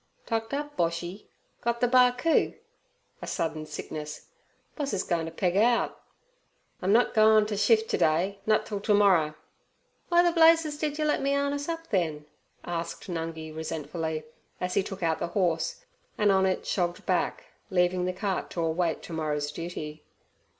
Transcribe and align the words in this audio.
'Tucked 0.25 0.51
up, 0.51 0.75
Boshy? 0.75 1.27
Got 1.61 1.79
the 1.79 1.87
Barcoo?' 1.87 2.55
(a 3.21 3.27
sudden 3.27 3.67
sickness). 3.67 4.29
'Boss 4.75 4.93
is 4.93 5.03
goin' 5.03 5.25
t' 5.25 5.31
peg 5.31 5.55
out.' 5.55 6.01
'I'm 6.81 6.91
nut 6.91 7.11
a 7.11 7.13
goin' 7.13 7.45
t' 7.45 7.55
shift 7.55 7.87
t' 7.91 7.97
day; 7.97 8.39
nut 8.47 8.65
till 8.65 8.79
t' 8.79 8.93
morrer.' 8.93 9.35
'W'y 10.11 10.23
ther 10.23 10.33
blazes 10.33 10.79
did 10.79 10.97
yer 10.97 11.05
le' 11.05 11.19
me 11.19 11.35
'arness 11.35 11.69
up, 11.69 11.85
then?' 11.89 12.25
asked 12.63 13.09
Nungi 13.11 13.55
resentfully, 13.55 14.23
as 14.59 14.73
he 14.73 14.81
took 14.81 15.03
out 15.03 15.19
the 15.19 15.27
horse, 15.37 15.85
and 16.17 16.31
on 16.31 16.47
it 16.47 16.65
shogged 16.65 17.05
back, 17.05 17.51
leaving 17.69 18.05
the 18.05 18.11
cart 18.13 18.49
to 18.49 18.61
await 18.63 19.03
to 19.03 19.13
morrow's 19.13 19.51
duty. 19.51 20.03